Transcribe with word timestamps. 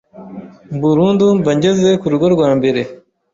nburundu 0.75 1.25
mba 1.39 1.51
ngeze 1.57 1.89
ku 1.99 2.05
rugo 2.11 2.25
rwa 2.35 2.49
mbere, 2.57 2.81